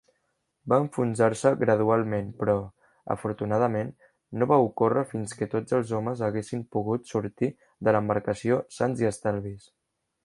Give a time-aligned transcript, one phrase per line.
[0.71, 2.55] Va enfonsar-se gradualment, però,
[3.15, 3.91] afortunadament,
[4.43, 7.51] no va ocórrer fins que tots els homes haguessin pogut sortir
[7.89, 9.71] de l'embarcació sans i estalvis.